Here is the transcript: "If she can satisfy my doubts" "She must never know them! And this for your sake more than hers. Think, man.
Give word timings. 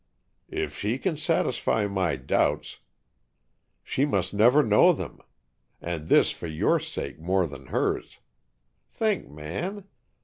"If 0.49 0.75
she 0.75 0.97
can 0.97 1.15
satisfy 1.15 1.85
my 1.85 2.15
doubts" 2.15 2.79
"She 3.83 4.03
must 4.03 4.33
never 4.33 4.63
know 4.63 4.93
them! 4.93 5.19
And 5.79 6.07
this 6.07 6.31
for 6.31 6.47
your 6.47 6.79
sake 6.79 7.19
more 7.19 7.45
than 7.45 7.67
hers. 7.67 8.17
Think, 8.89 9.29
man. 9.29 9.83